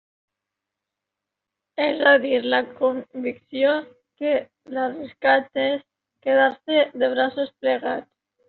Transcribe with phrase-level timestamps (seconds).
[1.87, 3.75] És a dir, la convicció
[4.23, 4.33] que
[4.79, 5.87] l'arriscat és
[6.29, 8.13] quedar-se de braços plegats.